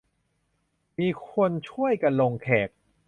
[0.99, 2.69] มีคนช่วยกันลงแขก